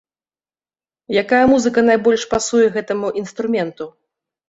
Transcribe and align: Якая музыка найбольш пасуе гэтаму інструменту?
Якая 1.23 1.43
музыка 1.53 1.79
найбольш 1.91 2.27
пасуе 2.35 2.65
гэтаму 2.81 3.07
інструменту? 3.25 3.83